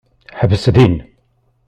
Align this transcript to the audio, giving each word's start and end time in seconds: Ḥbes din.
Ḥbes 0.39 0.65
din. 0.75 0.95